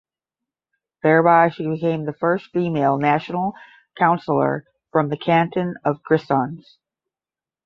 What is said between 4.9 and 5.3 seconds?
from the